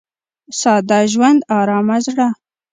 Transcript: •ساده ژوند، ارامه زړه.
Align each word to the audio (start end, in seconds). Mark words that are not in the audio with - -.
•ساده 0.59 0.99
ژوند، 1.11 1.39
ارامه 1.59 1.97
زړه. 2.05 2.27